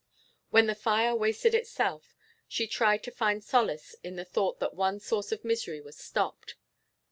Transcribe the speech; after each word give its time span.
When 0.49 0.65
the 0.65 0.73
fire 0.73 1.13
wasted 1.13 1.53
itself, 1.53 2.15
she 2.47 2.65
tried 2.65 3.03
to 3.03 3.11
find 3.11 3.43
solace 3.43 3.93
in 4.03 4.15
the 4.15 4.25
thought 4.25 4.59
that 4.59 4.73
one 4.73 4.99
source 4.99 5.31
of 5.31 5.45
misery 5.45 5.79
was 5.79 5.95
stopped. 5.95 6.55